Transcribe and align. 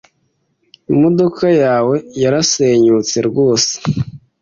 Imodoka 0.93 1.45
yawe 1.63 1.95
yarasenyutse 2.21 3.17
rwose. 3.27 3.71